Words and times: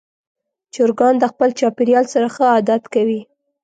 چرګان 0.73 1.13
د 1.19 1.23
خپل 1.31 1.49
چاپېریال 1.59 2.05
سره 2.13 2.27
ښه 2.35 2.45
عادت 2.53 2.83
کوي. 2.93 3.21